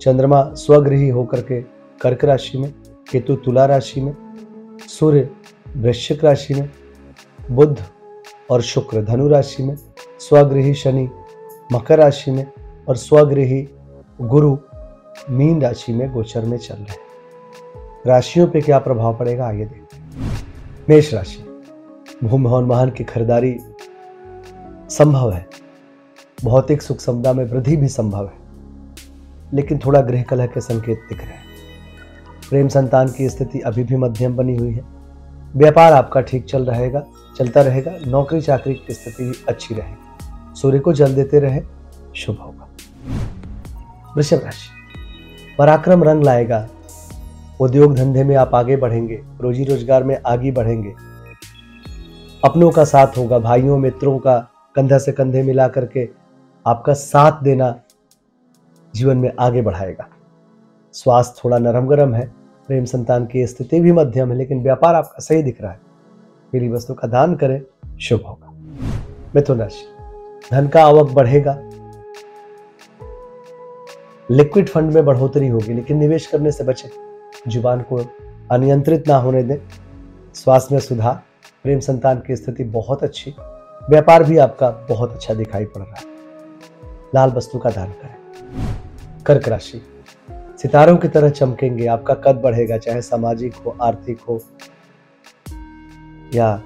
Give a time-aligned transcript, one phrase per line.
[0.00, 1.60] चंद्रमा स्वगृही होकर के
[2.00, 2.74] कर्क राशि में,
[3.10, 4.16] केतु तुला राशि में,
[4.88, 5.30] सूर्य
[5.76, 6.70] वृश्चिक राशि में,
[7.50, 7.82] बुध
[8.50, 9.76] और शुक्र धनु राशि में,
[10.18, 11.08] स्वगृही शनि
[11.72, 12.52] मकर राशि में
[12.88, 13.68] और स्वगृही
[14.20, 14.58] गुरु
[15.30, 16.98] मीन राशि में गोचर में चल रहे हैं।
[18.06, 20.10] राशियों पे क्या प्रभाव पड़ेगा आगे देखते हैं।
[20.88, 21.62] मेष राशि,
[22.24, 23.58] भूमि भवन वाहन की खरीदारी
[24.90, 25.46] संभव है।
[26.44, 28.45] भौतिक सुख समता में वृद्धि भी संभव है।
[29.56, 31.44] लेकिन थोड़ा गृह कलह के संकेत दिख रहे हैं।
[32.48, 34.84] प्रेम संतान की स्थिति अभी भी मध्यम बनी हुई है।
[35.56, 37.02] व्यापार आपका ठीक चल रहेगा,
[37.38, 41.62] चलता रहेगा नौकरी चाकरी की स्थिति भी अच्छी रहेगी। सूर्य को जल देते रहे,
[42.14, 42.68] शुभ होगा।
[44.16, 44.68] वृषभ राशि।
[45.58, 46.66] पराक्रम रंग लाएगा।
[47.60, 50.92] उद्योग धंधे में आप आगे बढ़ेंगे रोजी रोज़गार में आगे बढ़ेंगे।
[52.44, 54.38] अपनों का साथ होगा, भाइयों, मित्रों का
[54.74, 56.08] कंधा से कंधे मिला करके
[56.66, 57.74] आपका साथ देना
[58.96, 60.08] जीवन में आगे बढ़ाएगा।
[60.92, 62.26] स्वास्थ्य थोड़ा नरम गरम है,
[62.66, 65.80] प्रेम संतान की स्थिति भी मध्यम है, लेकिन व्यापार आपका सही दिख रहा है।
[66.52, 67.60] पीली वस्तु का दान करें,
[68.00, 68.52] शुभ होगा।
[69.36, 69.84] मिथुन राशि,
[70.52, 71.58] धन का आवक बढ़ेगा।
[74.30, 76.88] लिक्विड फंड में बढ़ोतरी होगी, लेकिन निवेश करने से बचें।
[77.48, 78.00] ज़ुबान को
[78.50, 79.56] अनियंत्रित ना होने दें।
[80.34, 81.22] स्वास्थ्य में सुधार,
[81.62, 83.34] प्रेम संतान की स्थिति बहुत अच्छी,
[83.90, 86.04] व्यापार भी आपका बहुत अच्छा दिखाई पड़ रहा है।
[87.14, 88.65] लाल वस्तु का दान करें।
[89.26, 89.80] कर्क राशि।
[90.62, 94.40] सितारों की तरह चमकेंगे, आपका कद बढ़ेगा, चाहे सामाजिक हो, आर्थिक हो,
[96.34, 96.62] या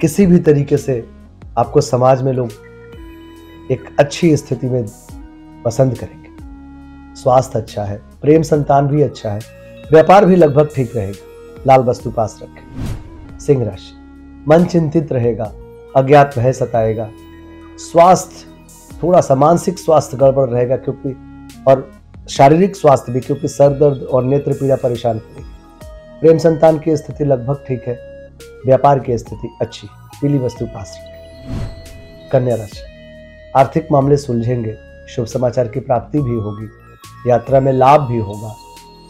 [0.00, 1.04] किसी भी तरीके से
[1.58, 2.50] आपको समाज में लोग
[3.70, 4.86] एक अच्छी स्थिति में
[5.64, 9.40] पसंद करेंगे। स्वास्थ्य अच्छा है, प्रेम संतान भी अच्छा है,
[9.92, 13.94] व्यापार भी लगभग ठीक रहेगा, लाल वस्तु पास रखें। सिंह राशि,
[14.48, 15.52] मन चिंतित रहेगा,
[15.96, 17.10] अज्ञात भय सताएगा।
[17.78, 18.46] स्वास्थ्य,
[19.02, 21.16] थोड़ा सा मानसिक स्वास्थ्य गड़बड़ रहेगा, क्योंकि
[21.68, 21.90] और
[22.30, 25.46] शारीरिक स्वास्थ्य भी, क्योंकि सर दर्द और नेत्र पीड़ा परेशान करेगी
[26.20, 27.94] प्रेम संतान की स्थिति लगभग ठीक है,
[28.66, 29.88] व्यापार की स्थिति अच्छी,
[30.20, 30.96] पीली वस्तु पास
[32.32, 32.82] कन्या राशि,
[33.56, 34.76] आर्थिक मामले सुलझेंगे,
[35.08, 36.68] शुभ समाचार की प्राप्ति भी होगी,
[37.26, 38.54] यात्रा में लाभ भी होगा,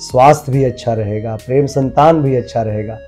[0.00, 2.98] स्वास्थ्य भी अच्छा रहेगा, प्रेम संतान भी अच्छा रहेगा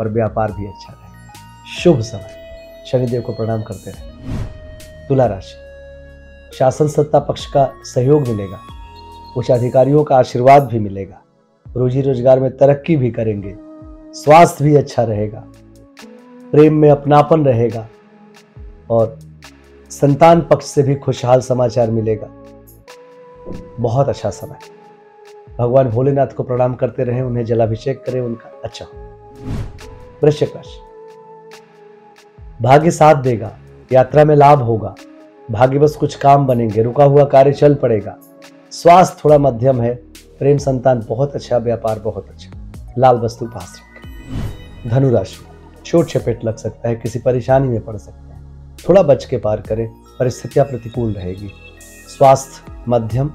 [0.00, 1.32] और व्यापार भी अच्छा रहेगा।
[1.74, 8.58] शुभ समय, शनिदेव को प्रणाम करते रहे। तुला राशि, शासन सत्ता पक्ष का सहयोग मिलेगा।
[9.38, 11.22] उच्च अधिकारियों का आशीर्वाद भी मिलेगा।
[11.76, 13.56] रोजी रोज़गार में तरक्की भी करेंगे।
[14.14, 15.44] स्वास्थ्य भी अच्छा रहेगा।
[16.50, 17.88] प्रेम में अपनापन रहेगा।
[18.90, 19.18] और
[19.90, 22.28] संतान पक्ष से भी खुशहाल समाचार मिलेगा।
[23.80, 24.56] बहुत अच्छा समय।
[25.58, 28.90] भगवान भोलेनाथ को प्रणाम करते रहे, उन्हें जलाभिषेक करें, उनका अच्छा हो।
[30.24, 30.80] वृश्चिक राशि।
[32.62, 33.58] भाग्य साथ देगा,
[33.92, 34.94] यात्रा में लाभ होगा।
[35.50, 38.18] भाग्य बस कुछ काम बनेंगे, रुका हुआ कार्य चल पड़ेगा।
[38.72, 39.94] स्वास्थ्य थोड़ा मध्यम है,
[40.38, 45.36] प्रेम संतान बहुत अच्छा व्यापार बहुत अच्छा। लाल वस्तु पास रखें। धनुराशि
[45.86, 49.60] छोट चपेट लग सकता है, किसी परेशानी में पड़ सकते हैं। थोड़ा बच के पार
[49.60, 51.50] करें, परिस्थितियाँ प्रतिकूल रहेगी।
[52.18, 53.28] स्वास्थ्य मध्यम,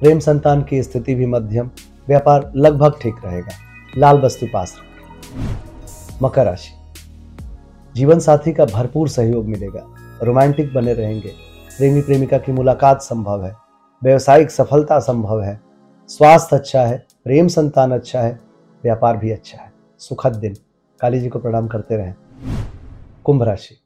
[0.00, 1.70] प्रेम संतान की स्थिति भी मध्यम,
[2.08, 3.52] व्यापार लगभग ठीक रहेगा।
[3.98, 6.70] लाल वस्तु पास रखें। मकर राशि,
[7.96, 9.84] जीवन साथी का भरपूर सहयोग मिलेगा।
[10.22, 11.32] रोमांटिक बने रहेंगे।
[11.78, 13.65] प्रेमी प्रेमिका की मुलाकात संभव है।
[14.04, 15.60] व्यवसायिक सफलता संभव है,
[16.08, 18.40] स्वास्थ्य अच्छा है, प्रेम संतान अच्छा है,
[18.82, 20.56] व्यापार भी अच्छा है। सुखद दिन।
[21.00, 22.14] काली जी को प्रणाम करते रहें।
[23.24, 23.76] कुंभ राशि।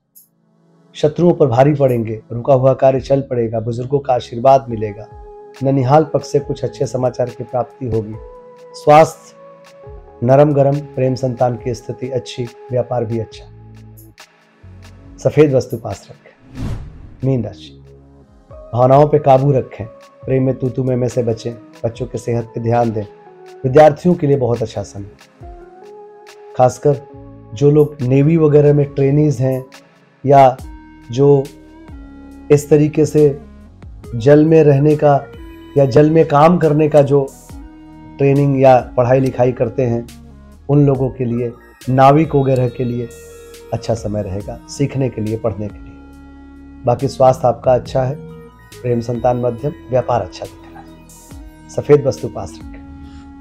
[0.94, 5.06] शत्रुओं पर भारी पड़ेंगे, रुका हुआ कार्य चल पड़ेगा, बुज़ुर्गों का आशीर्वाद मिलेगा।
[5.62, 8.14] ननिहाल पक्ष से कुछ अच्छे समाचार की प्राप्ति होगी।
[8.74, 9.36] स्वास्थ्य
[10.26, 13.44] नरम गरम प्रेम संतान की स्थिति अच्छी, व्यापार भी अच्छा।
[15.18, 16.30] सफ़ेद वस्तु पास रखें।
[17.24, 17.84] मीन राशि।
[18.52, 19.86] भावनाओं पर काबू रखें।
[20.24, 21.52] प्रेम में तू में, में से बचें।
[21.84, 23.02] बच्चों के सेहत पे ध्यान दें।
[23.64, 25.10] विद्यार्थियों के लिए बहुत अच्छा समय।
[26.56, 26.96] खासकर
[27.54, 29.64] जो लोग नेवी वगैरह में ट्रेनिज हैं
[30.26, 30.56] या
[31.10, 31.44] जो
[32.50, 33.40] इस तरीके से
[34.16, 35.26] जल में रहने का
[35.78, 37.26] या जल में काम करने का जो
[38.18, 40.08] ट्रेनिंग या पढ़ाई लिखाई करते हैं
[40.68, 41.52] उन लोगों के लिए
[41.88, 43.08] नाविक वगैरह के लिए
[43.72, 45.92] अच्छा समय रहेगा सीखने के लिए पढ़ने के लिए।
[46.84, 48.29] बाकी स्वास्थ्य आपका अच्छा है।
[48.74, 52.80] प्रेम संतान मध्यम व्यापार अच्छा दिख रहा है। सफ़ेद वस्तु पास रखें।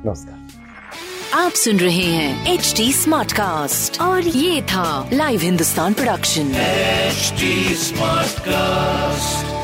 [0.05, 0.39] नमस्कार।
[1.33, 8.29] आप सुन रहे हैं एच डी स्मार्ट कास्ट और ये था live Hindustan production smart
[8.29, 9.58] Smartcast.